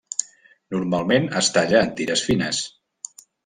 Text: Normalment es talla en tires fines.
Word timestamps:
Normalment 0.75 1.29
es 1.43 1.51
talla 1.59 1.85
en 1.85 1.95
tires 2.03 2.27
fines. 2.31 2.67